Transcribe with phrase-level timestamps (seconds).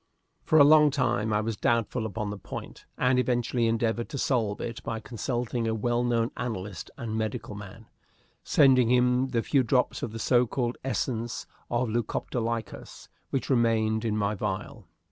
[0.41, 4.59] For a long time I was doubtful upon the point, and eventually endeavored to solve
[4.59, 7.85] it by consulting a well known analyst and medical man,
[8.43, 14.17] sending him the few drops of the so called essence of Lucoptolycus which remained in
[14.17, 14.87] my vial.